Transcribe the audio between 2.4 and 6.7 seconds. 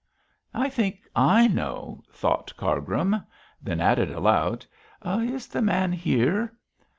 Cargrim; then added aloud, 'Is the man here?'